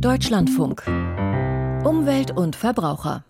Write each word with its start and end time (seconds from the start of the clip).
Deutschlandfunk. 0.00 0.82
Umwelt 1.84 2.30
und 2.30 2.54
Verbraucher. 2.54 3.24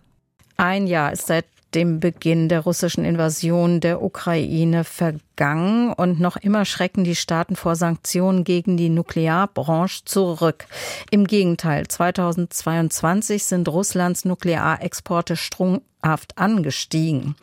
Ein 0.57 0.85
Jahr 0.85 1.13
ist 1.13 1.27
seit 1.27 1.45
dem 1.73 1.99
Beginn 1.99 2.49
der 2.49 2.61
russischen 2.61 3.05
Invasion 3.05 3.79
der 3.79 4.01
Ukraine 4.01 4.83
vergangen 4.83 5.93
und 5.93 6.19
noch 6.19 6.35
immer 6.35 6.65
schrecken 6.65 7.05
die 7.05 7.15
Staaten 7.15 7.55
vor 7.55 7.75
Sanktionen 7.75 8.43
gegen 8.43 8.75
die 8.75 8.89
Nuklearbranche 8.89 10.03
zurück. 10.05 10.65
Im 11.09 11.25
Gegenteil, 11.25 11.87
2022 11.87 13.45
sind 13.45 13.69
Russlands 13.69 14.25
Nuklearexporte 14.25 15.37
angestiegen. 16.01 17.35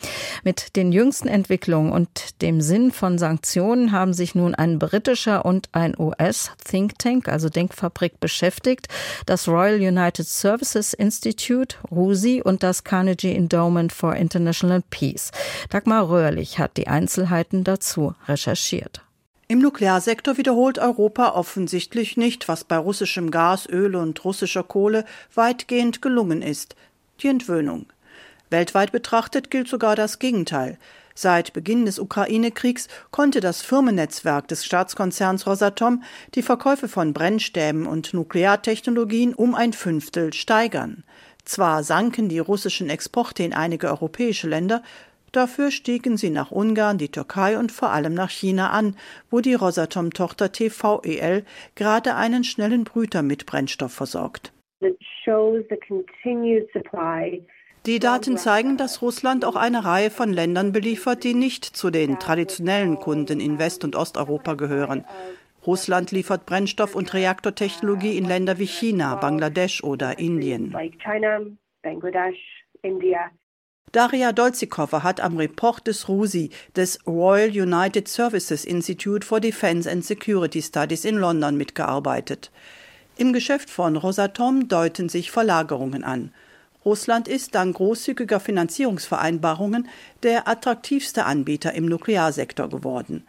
Mit 0.42 0.76
den 0.76 0.92
jüngsten 0.92 1.28
Entwicklungen 1.28 1.92
und 1.92 2.40
dem 2.42 2.60
Sinn 2.60 2.92
von 2.92 3.18
Sanktionen 3.18 3.92
haben 3.92 4.14
sich 4.14 4.34
nun 4.34 4.54
ein 4.54 4.78
britischer 4.78 5.44
und 5.44 5.68
ein 5.72 5.94
US-Think 5.98 6.98
Tank, 6.98 7.28
also 7.28 7.48
Denkfabrik, 7.48 8.20
beschäftigt. 8.20 8.88
Das 9.26 9.48
Royal 9.48 9.76
United 9.76 10.26
Services 10.26 10.94
Institute, 10.94 11.76
RUSI 11.90 12.42
und 12.42 12.62
das 12.62 12.84
Carnegie 12.84 13.34
Endowment 13.34 13.92
for 13.92 14.16
International 14.16 14.82
Peace. 14.90 15.30
Dagmar 15.70 16.08
Röhrlich 16.08 16.58
hat 16.58 16.76
die 16.76 16.88
Einzelheiten 16.88 17.64
dazu 17.64 18.14
recherchiert. 18.26 19.02
Im 19.46 19.58
Nuklearsektor 19.58 20.38
wiederholt 20.38 20.78
Europa 20.78 21.32
offensichtlich 21.34 22.16
nicht, 22.16 22.48
was 22.48 22.64
bei 22.64 22.78
russischem 22.78 23.30
Gas, 23.30 23.68
Öl 23.68 23.94
und 23.94 24.24
russischer 24.24 24.62
Kohle 24.62 25.04
weitgehend 25.34 26.00
gelungen 26.00 26.40
ist, 26.40 26.76
die 27.20 27.28
Entwöhnung. 27.28 27.86
Weltweit 28.54 28.92
betrachtet 28.92 29.50
gilt 29.50 29.66
sogar 29.66 29.96
das 29.96 30.20
Gegenteil. 30.20 30.78
Seit 31.12 31.52
Beginn 31.54 31.86
des 31.86 31.98
Ukraine-Kriegs 31.98 32.86
konnte 33.10 33.40
das 33.40 33.62
Firmennetzwerk 33.62 34.46
des 34.46 34.64
Staatskonzerns 34.64 35.44
Rosatom 35.48 36.04
die 36.36 36.42
Verkäufe 36.42 36.86
von 36.86 37.12
Brennstäben 37.12 37.84
und 37.84 38.14
Nukleartechnologien 38.14 39.34
um 39.34 39.56
ein 39.56 39.72
Fünftel 39.72 40.32
steigern. 40.32 41.02
Zwar 41.44 41.82
sanken 41.82 42.28
die 42.28 42.38
russischen 42.38 42.90
Exporte 42.90 43.42
in 43.42 43.54
einige 43.54 43.88
europäische 43.88 44.48
Länder, 44.48 44.84
dafür 45.32 45.72
stiegen 45.72 46.16
sie 46.16 46.30
nach 46.30 46.52
Ungarn, 46.52 46.96
die 46.96 47.10
Türkei 47.10 47.58
und 47.58 47.72
vor 47.72 47.90
allem 47.90 48.14
nach 48.14 48.30
China 48.30 48.70
an, 48.70 48.96
wo 49.32 49.40
die 49.40 49.54
Rosatom-Tochter 49.54 50.52
TVEL 50.52 51.44
gerade 51.74 52.14
einen 52.14 52.44
schnellen 52.44 52.84
Brüter 52.84 53.22
mit 53.22 53.46
Brennstoff 53.46 53.92
versorgt. 53.92 54.52
Die 57.86 57.98
Daten 57.98 58.38
zeigen, 58.38 58.78
dass 58.78 59.02
Russland 59.02 59.44
auch 59.44 59.56
eine 59.56 59.84
Reihe 59.84 60.10
von 60.10 60.32
Ländern 60.32 60.72
beliefert, 60.72 61.22
die 61.22 61.34
nicht 61.34 61.64
zu 61.66 61.90
den 61.90 62.18
traditionellen 62.18 62.98
Kunden 62.98 63.40
in 63.40 63.58
West- 63.58 63.84
und 63.84 63.94
Osteuropa 63.94 64.54
gehören. 64.54 65.04
Russland 65.66 66.10
liefert 66.10 66.46
Brennstoff 66.46 66.94
und 66.94 67.12
Reaktortechnologie 67.12 68.16
in 68.16 68.24
Länder 68.24 68.58
wie 68.58 68.66
China, 68.66 69.16
Bangladesch 69.16 69.84
oder 69.84 70.18
Indien. 70.18 70.74
Daria 73.92 74.32
Dolzikova 74.32 75.02
hat 75.02 75.20
am 75.20 75.36
Report 75.36 75.86
des 75.86 76.08
RUSI, 76.08 76.50
des 76.74 76.98
Royal 77.06 77.50
United 77.50 78.08
Services 78.08 78.64
Institute 78.64 79.26
for 79.26 79.40
Defense 79.40 79.90
and 79.90 80.02
Security 80.02 80.62
Studies 80.62 81.04
in 81.04 81.16
London 81.16 81.58
mitgearbeitet. 81.58 82.50
Im 83.18 83.34
Geschäft 83.34 83.68
von 83.68 83.96
Rosatom 83.96 84.68
deuten 84.68 85.10
sich 85.10 85.30
Verlagerungen 85.30 86.02
an. 86.02 86.32
Russland 86.84 87.28
ist 87.28 87.54
dank 87.54 87.76
großzügiger 87.76 88.40
Finanzierungsvereinbarungen 88.40 89.88
der 90.22 90.48
attraktivste 90.48 91.24
Anbieter 91.24 91.72
im 91.72 91.86
Nuklearsektor 91.86 92.68
geworden. 92.68 93.24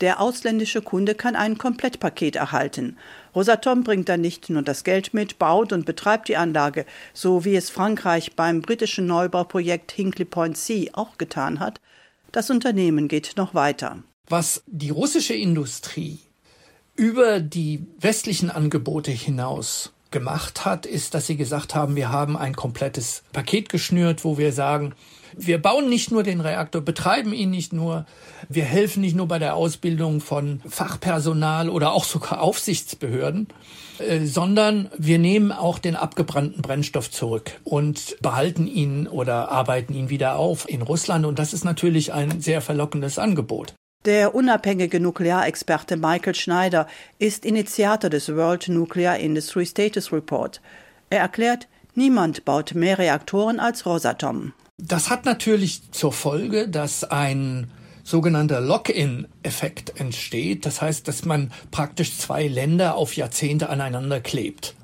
Der 0.00 0.20
ausländische 0.20 0.82
Kunde 0.82 1.14
kann 1.14 1.36
ein 1.36 1.56
Komplettpaket 1.56 2.36
erhalten. 2.36 2.96
Rosatom 3.34 3.84
bringt 3.84 4.08
dann 4.08 4.20
nicht 4.20 4.50
nur 4.50 4.62
das 4.62 4.84
Geld 4.84 5.14
mit, 5.14 5.38
baut 5.38 5.72
und 5.72 5.86
betreibt 5.86 6.28
die 6.28 6.36
Anlage, 6.36 6.84
so 7.12 7.44
wie 7.44 7.54
es 7.54 7.70
Frankreich 7.70 8.34
beim 8.34 8.60
britischen 8.60 9.06
Neubauprojekt 9.06 9.92
Hinkley 9.92 10.24
Point 10.24 10.56
C 10.56 10.90
auch 10.92 11.16
getan 11.18 11.60
hat. 11.60 11.80
Das 12.32 12.50
Unternehmen 12.50 13.06
geht 13.06 13.34
noch 13.36 13.54
weiter. 13.54 14.02
Was 14.28 14.64
die 14.66 14.90
russische 14.90 15.34
Industrie 15.34 16.18
über 16.96 17.40
die 17.40 17.86
westlichen 18.00 18.50
Angebote 18.50 19.10
hinaus 19.10 19.92
gemacht 20.14 20.64
hat, 20.64 20.86
ist, 20.86 21.12
dass 21.12 21.26
sie 21.26 21.36
gesagt 21.36 21.74
haben, 21.74 21.96
wir 21.96 22.10
haben 22.10 22.38
ein 22.38 22.54
komplettes 22.54 23.24
Paket 23.32 23.68
geschnürt, 23.68 24.24
wo 24.24 24.38
wir 24.38 24.52
sagen, 24.52 24.94
wir 25.36 25.60
bauen 25.60 25.88
nicht 25.88 26.12
nur 26.12 26.22
den 26.22 26.40
Reaktor, 26.40 26.80
betreiben 26.80 27.32
ihn 27.32 27.50
nicht 27.50 27.72
nur, 27.72 28.06
wir 28.48 28.64
helfen 28.64 29.00
nicht 29.00 29.16
nur 29.16 29.26
bei 29.26 29.40
der 29.40 29.56
Ausbildung 29.56 30.20
von 30.20 30.62
Fachpersonal 30.68 31.68
oder 31.68 31.92
auch 31.92 32.04
sogar 32.04 32.40
Aufsichtsbehörden, 32.40 33.48
äh, 33.98 34.24
sondern 34.24 34.88
wir 34.96 35.18
nehmen 35.18 35.50
auch 35.50 35.80
den 35.80 35.96
abgebrannten 35.96 36.62
Brennstoff 36.62 37.10
zurück 37.10 37.58
und 37.64 38.16
behalten 38.22 38.68
ihn 38.68 39.08
oder 39.08 39.50
arbeiten 39.50 39.94
ihn 39.94 40.10
wieder 40.10 40.36
auf 40.36 40.68
in 40.68 40.82
Russland. 40.82 41.26
Und 41.26 41.40
das 41.40 41.52
ist 41.52 41.64
natürlich 41.64 42.12
ein 42.12 42.40
sehr 42.40 42.60
verlockendes 42.60 43.18
Angebot. 43.18 43.74
Der 44.04 44.34
unabhängige 44.34 45.00
Nuklearexperte 45.00 45.96
Michael 45.96 46.34
Schneider 46.34 46.86
ist 47.18 47.46
Initiator 47.46 48.10
des 48.10 48.28
World 48.28 48.68
Nuclear 48.68 49.18
Industry 49.18 49.64
Status 49.64 50.12
Report. 50.12 50.60
Er 51.08 51.20
erklärt, 51.20 51.68
niemand 51.94 52.44
baut 52.44 52.74
mehr 52.74 52.98
Reaktoren 52.98 53.60
als 53.60 53.86
Rosatom. 53.86 54.52
Das 54.76 55.08
hat 55.08 55.24
natürlich 55.24 55.90
zur 55.90 56.12
Folge, 56.12 56.68
dass 56.68 57.04
ein 57.04 57.70
sogenannter 58.02 58.60
Lock-in-Effekt 58.60 59.98
entsteht. 59.98 60.66
Das 60.66 60.82
heißt, 60.82 61.08
dass 61.08 61.24
man 61.24 61.50
praktisch 61.70 62.18
zwei 62.18 62.46
Länder 62.46 62.96
auf 62.96 63.16
Jahrzehnte 63.16 63.70
aneinander 63.70 64.20
klebt. 64.20 64.74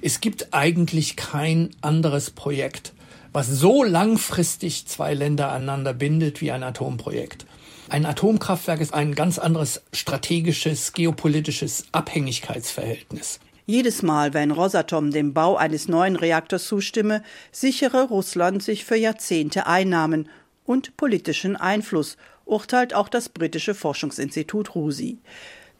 Es 0.00 0.22
gibt 0.22 0.54
eigentlich 0.54 1.16
kein 1.16 1.68
anderes 1.82 2.30
Projekt, 2.30 2.94
was 3.34 3.48
so 3.48 3.84
langfristig 3.84 4.86
zwei 4.86 5.12
Länder 5.12 5.52
aneinander 5.52 5.92
bindet 5.92 6.40
wie 6.40 6.52
ein 6.52 6.62
Atomprojekt. 6.62 7.44
Ein 7.92 8.06
Atomkraftwerk 8.06 8.80
ist 8.80 8.94
ein 8.94 9.14
ganz 9.14 9.38
anderes 9.38 9.82
strategisches, 9.92 10.94
geopolitisches 10.94 11.84
Abhängigkeitsverhältnis. 11.92 13.38
Jedes 13.66 14.00
Mal, 14.00 14.32
wenn 14.32 14.50
Rosatom 14.50 15.10
dem 15.10 15.34
Bau 15.34 15.56
eines 15.56 15.88
neuen 15.88 16.16
Reaktors 16.16 16.66
zustimme, 16.66 17.22
sichere 17.50 18.04
Russland 18.04 18.62
sich 18.62 18.86
für 18.86 18.96
Jahrzehnte 18.96 19.66
Einnahmen 19.66 20.30
und 20.64 20.96
politischen 20.96 21.54
Einfluss, 21.54 22.16
urteilt 22.46 22.94
auch 22.94 23.10
das 23.10 23.28
britische 23.28 23.74
Forschungsinstitut 23.74 24.74
RUSI. 24.74 25.18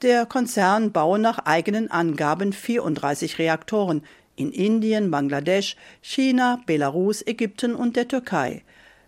Der 0.03 0.27
Konzern 0.27 0.93
baue 0.93 1.19
nach 1.19 1.39
eigenen 1.39 1.91
Angaben 1.91 2.53
34 2.53 3.39
Reaktoren 3.39 4.03
in 4.37 4.53
Indien, 4.53 5.11
Bangladesch, 5.11 5.77
China, 6.03 6.61
Belarus, 6.67 7.27
Ägypten 7.27 7.75
und 7.75 7.97
der 7.97 8.07
Türkei. 8.07 8.65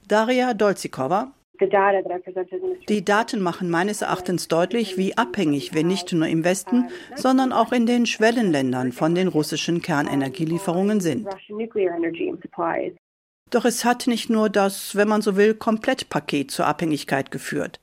Daria 0.08 0.54
Dolzikova, 0.54 1.34
die 2.88 3.04
Daten 3.04 3.40
machen 3.40 3.70
meines 3.70 4.02
Erachtens 4.02 4.48
deutlich, 4.48 4.96
wie 4.96 5.16
abhängig 5.16 5.72
wir 5.74 5.84
nicht 5.84 6.12
nur 6.12 6.26
im 6.26 6.44
Westen, 6.44 6.88
sondern 7.14 7.52
auch 7.52 7.72
in 7.72 7.86
den 7.86 8.06
Schwellenländern 8.06 8.92
von 8.92 9.14
den 9.14 9.28
russischen 9.28 9.80
Kernenergielieferungen 9.80 11.00
sind. 11.00 11.28
Doch 13.50 13.64
es 13.64 13.84
hat 13.84 14.06
nicht 14.06 14.30
nur 14.30 14.48
das, 14.48 14.96
wenn 14.96 15.08
man 15.08 15.22
so 15.22 15.36
will, 15.36 15.54
Komplettpaket 15.54 16.50
zur 16.50 16.66
Abhängigkeit 16.66 17.30
geführt. 17.30 17.78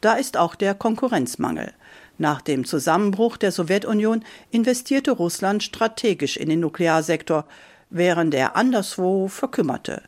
Da 0.00 0.14
ist 0.14 0.36
auch 0.36 0.54
der 0.54 0.74
Konkurrenzmangel. 0.74 1.72
Nach 2.18 2.40
dem 2.40 2.64
Zusammenbruch 2.64 3.36
der 3.36 3.52
Sowjetunion 3.52 4.24
investierte 4.50 5.12
Russland 5.12 5.62
strategisch 5.62 6.36
in 6.36 6.48
den 6.48 6.60
Nuklearsektor, 6.60 7.46
während 7.88 8.34
er 8.34 8.56
anderswo 8.56 9.28
verkümmerte. 9.28 10.02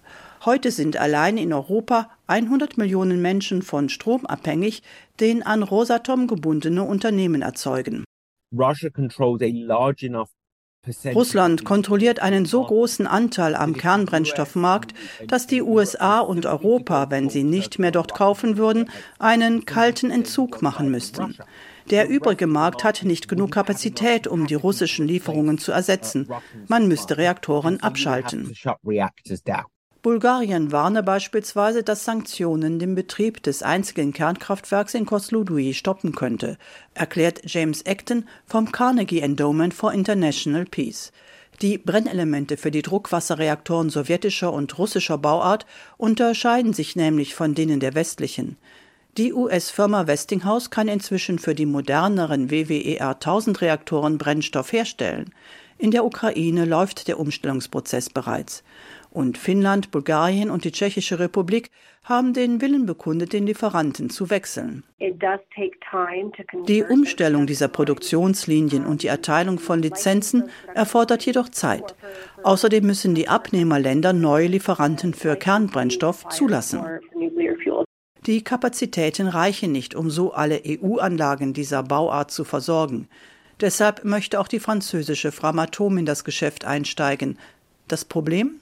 Heute 0.48 0.70
sind 0.70 0.96
allein 0.96 1.36
in 1.36 1.52
Europa 1.52 2.08
100 2.26 2.78
Millionen 2.78 3.20
Menschen 3.20 3.60
von 3.60 3.90
Strom 3.90 4.24
abhängig, 4.24 4.82
den 5.20 5.42
an 5.42 5.62
Rosatom 5.62 6.26
gebundene 6.26 6.84
Unternehmen 6.84 7.42
erzeugen. 7.42 8.04
Russland 11.14 11.64
kontrolliert 11.66 12.20
einen 12.20 12.46
so 12.46 12.64
großen 12.64 13.06
Anteil 13.06 13.54
am 13.54 13.74
Kernbrennstoffmarkt, 13.74 14.94
dass 15.26 15.46
die 15.46 15.60
USA 15.60 16.20
und 16.20 16.46
Europa, 16.46 17.10
wenn 17.10 17.28
sie 17.28 17.44
nicht 17.44 17.78
mehr 17.78 17.90
dort 17.90 18.14
kaufen 18.14 18.56
würden, 18.56 18.90
einen 19.18 19.66
kalten 19.66 20.10
Entzug 20.10 20.62
machen 20.62 20.90
müssten. 20.90 21.36
Der 21.90 22.08
übrige 22.08 22.46
Markt 22.46 22.84
hat 22.84 23.02
nicht 23.02 23.28
genug 23.28 23.50
Kapazität, 23.50 24.26
um 24.26 24.46
die 24.46 24.54
russischen 24.54 25.06
Lieferungen 25.06 25.58
zu 25.58 25.72
ersetzen. 25.72 26.26
Man 26.68 26.88
müsste 26.88 27.18
Reaktoren 27.18 27.82
abschalten. 27.82 28.54
Bulgarien 30.08 30.72
warne 30.72 31.02
beispielsweise, 31.02 31.82
dass 31.82 32.06
Sanktionen 32.06 32.78
den 32.78 32.94
Betrieb 32.94 33.42
des 33.42 33.62
einzigen 33.62 34.14
Kernkraftwerks 34.14 34.94
in 34.94 35.04
Kozloduy 35.04 35.74
stoppen 35.74 36.14
könnte, 36.14 36.56
erklärt 36.94 37.42
James 37.44 37.84
Acton 37.84 38.24
vom 38.46 38.72
Carnegie 38.72 39.20
Endowment 39.20 39.74
for 39.74 39.92
International 39.92 40.64
Peace. 40.64 41.12
Die 41.60 41.76
Brennelemente 41.76 42.56
für 42.56 42.70
die 42.70 42.80
Druckwasserreaktoren 42.80 43.90
sowjetischer 43.90 44.50
und 44.50 44.78
russischer 44.78 45.18
Bauart 45.18 45.66
unterscheiden 45.98 46.72
sich 46.72 46.96
nämlich 46.96 47.34
von 47.34 47.54
denen 47.54 47.78
der 47.78 47.94
westlichen. 47.94 48.56
Die 49.18 49.34
US-Firma 49.34 50.06
Westinghouse 50.06 50.70
kann 50.70 50.88
inzwischen 50.88 51.38
für 51.38 51.54
die 51.54 51.66
moderneren 51.66 52.50
WWER 52.50 53.10
1000 53.10 53.60
Reaktoren 53.60 54.16
Brennstoff 54.16 54.72
herstellen. 54.72 55.34
In 55.76 55.90
der 55.90 56.04
Ukraine 56.04 56.64
läuft 56.64 57.08
der 57.08 57.20
Umstellungsprozess 57.20 58.10
bereits. 58.10 58.64
Und 59.10 59.38
Finnland, 59.38 59.90
Bulgarien 59.90 60.50
und 60.50 60.64
die 60.64 60.72
Tschechische 60.72 61.18
Republik 61.18 61.70
haben 62.04 62.32
den 62.32 62.60
Willen 62.60 62.86
bekundet, 62.86 63.32
den 63.32 63.46
Lieferanten 63.46 64.10
zu 64.10 64.30
wechseln. 64.30 64.84
Die 66.66 66.82
Umstellung 66.82 67.46
dieser 67.46 67.68
Produktionslinien 67.68 68.86
und 68.86 69.02
die 69.02 69.08
Erteilung 69.08 69.58
von 69.58 69.82
Lizenzen 69.82 70.44
erfordert 70.74 71.24
jedoch 71.24 71.48
Zeit. 71.48 71.94
Außerdem 72.42 72.86
müssen 72.86 73.14
die 73.14 73.28
Abnehmerländer 73.28 74.12
neue 74.12 74.46
Lieferanten 74.46 75.14
für 75.14 75.36
Kernbrennstoff 75.36 76.28
zulassen. 76.28 76.80
Die 78.26 78.42
Kapazitäten 78.42 79.26
reichen 79.26 79.72
nicht, 79.72 79.94
um 79.94 80.10
so 80.10 80.32
alle 80.32 80.60
EU-Anlagen 80.66 81.54
dieser 81.54 81.82
Bauart 81.82 82.30
zu 82.30 82.44
versorgen. 82.44 83.08
Deshalb 83.60 84.04
möchte 84.04 84.38
auch 84.38 84.48
die 84.48 84.60
französische 84.60 85.32
Framatom 85.32 85.98
in 85.98 86.06
das 86.06 86.24
Geschäft 86.24 86.64
einsteigen. 86.64 87.38
Das 87.88 88.04
Problem? 88.04 88.60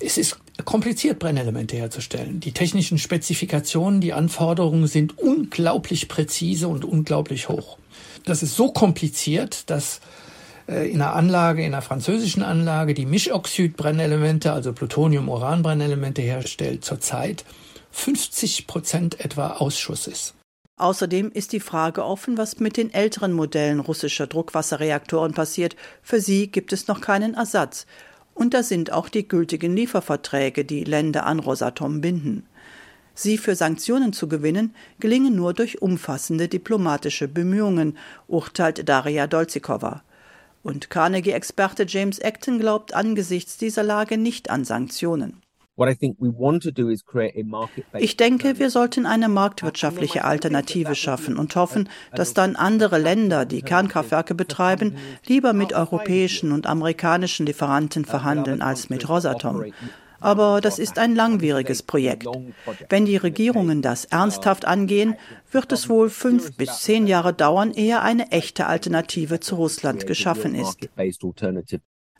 Es 0.00 0.18
ist 0.18 0.38
kompliziert, 0.64 1.18
Brennelemente 1.18 1.76
herzustellen. 1.76 2.40
Die 2.40 2.52
technischen 2.52 2.98
Spezifikationen, 2.98 4.00
die 4.00 4.12
Anforderungen 4.12 4.86
sind 4.86 5.18
unglaublich 5.18 6.08
präzise 6.08 6.68
und 6.68 6.84
unglaublich 6.84 7.48
hoch. 7.48 7.78
Das 8.24 8.42
ist 8.42 8.56
so 8.56 8.72
kompliziert, 8.72 9.68
dass 9.70 10.00
äh, 10.68 10.90
in 10.90 11.00
einer 11.00 11.14
Anlage, 11.14 11.62
in 11.62 11.72
einer 11.72 11.82
französischen 11.82 12.42
Anlage, 12.42 12.94
die 12.94 13.06
Mischoxid-Brennelemente, 13.06 14.52
also 14.52 14.72
Plutonium-Uran-Brennelemente 14.72 16.22
herstellt, 16.22 16.84
zurzeit 16.84 17.44
50 17.90 18.66
Prozent 18.66 19.20
etwa 19.20 19.54
Ausschuss 19.54 20.06
ist. 20.06 20.34
Außerdem 20.76 21.30
ist 21.30 21.52
die 21.52 21.60
Frage 21.60 22.04
offen, 22.04 22.36
was 22.36 22.58
mit 22.58 22.76
den 22.76 22.92
älteren 22.92 23.32
Modellen 23.32 23.78
russischer 23.78 24.26
Druckwasserreaktoren 24.26 25.32
passiert. 25.32 25.76
Für 26.02 26.20
sie 26.20 26.48
gibt 26.48 26.72
es 26.72 26.88
noch 26.88 27.00
keinen 27.00 27.34
Ersatz. 27.34 27.86
Und 28.34 28.52
da 28.52 28.62
sind 28.62 28.92
auch 28.92 29.08
die 29.08 29.26
gültigen 29.26 29.76
Lieferverträge, 29.76 30.64
die 30.64 30.84
Länder 30.84 31.26
an 31.26 31.38
Rosatom 31.38 32.00
binden. 32.00 32.46
Sie 33.14 33.38
für 33.38 33.54
Sanktionen 33.54 34.12
zu 34.12 34.28
gewinnen, 34.28 34.74
gelingen 34.98 35.36
nur 35.36 35.54
durch 35.54 35.80
umfassende 35.80 36.48
diplomatische 36.48 37.28
Bemühungen, 37.28 37.96
urteilt 38.26 38.88
Daria 38.88 39.28
Dolzikova. 39.28 40.02
Und 40.64 40.90
Carnegie-Experte 40.90 41.84
James 41.86 42.20
Acton 42.20 42.58
glaubt 42.58 42.94
angesichts 42.94 43.56
dieser 43.56 43.84
Lage 43.84 44.18
nicht 44.18 44.50
an 44.50 44.64
Sanktionen. 44.64 45.43
Ich 47.98 48.16
denke, 48.16 48.58
wir 48.60 48.70
sollten 48.70 49.06
eine 49.06 49.28
marktwirtschaftliche 49.28 50.24
Alternative 50.24 50.94
schaffen 50.94 51.36
und 51.36 51.56
hoffen, 51.56 51.88
dass 52.14 52.32
dann 52.32 52.54
andere 52.54 52.98
Länder, 52.98 53.44
die 53.44 53.62
Kernkraftwerke 53.62 54.36
betreiben, 54.36 54.96
lieber 55.26 55.52
mit 55.52 55.72
europäischen 55.72 56.52
und 56.52 56.68
amerikanischen 56.68 57.46
Lieferanten 57.46 58.04
verhandeln 58.04 58.62
als 58.62 58.88
mit 58.88 59.08
Rosatom. 59.08 59.64
Aber 60.20 60.60
das 60.60 60.78
ist 60.78 60.98
ein 60.98 61.14
langwieriges 61.14 61.82
Projekt. 61.82 62.26
Wenn 62.88 63.04
die 63.04 63.16
Regierungen 63.16 63.82
das 63.82 64.04
ernsthaft 64.06 64.64
angehen, 64.64 65.16
wird 65.50 65.72
es 65.72 65.88
wohl 65.88 66.08
fünf 66.08 66.56
bis 66.56 66.80
zehn 66.82 67.06
Jahre 67.06 67.34
dauern, 67.34 67.72
ehe 67.72 68.00
eine 68.00 68.30
echte 68.30 68.66
Alternative 68.66 69.40
zu 69.40 69.56
Russland 69.56 70.06
geschaffen 70.06 70.54
ist. 70.54 70.88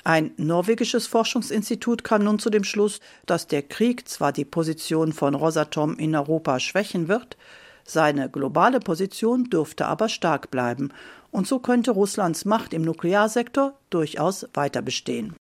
Ein 0.04 0.32
norwegisches 0.36 1.06
Forschungsinstitut 1.06 2.04
kam 2.04 2.24
nun 2.24 2.38
zu 2.38 2.50
dem 2.50 2.64
Schluss, 2.64 3.00
dass 3.24 3.46
der 3.46 3.62
Krieg 3.62 4.06
zwar 4.06 4.32
die 4.32 4.44
Position 4.44 5.14
von 5.14 5.34
Rosatom 5.34 5.96
in 5.96 6.14
Europa 6.14 6.60
schwächen 6.60 7.08
wird, 7.08 7.38
seine 7.86 8.30
globale 8.30 8.80
Position 8.80 9.44
dürfte 9.44 9.86
aber 9.86 10.08
stark 10.08 10.50
bleiben, 10.50 10.90
und 11.30 11.46
so 11.46 11.58
könnte 11.58 11.90
Russlands 11.90 12.44
Macht 12.44 12.72
im 12.72 12.82
Nuklearsektor 12.82 13.78
durchaus 13.90 14.46
weiter 14.54 14.82
bestehen. 14.82 15.34